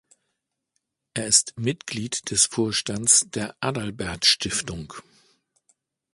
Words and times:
Er 1.13 1.27
ist 1.27 1.53
Mitglied 1.59 2.31
des 2.31 2.47
Vorstands 2.47 3.27
der 3.29 3.55
Adalbert-Stiftung. 3.59 4.95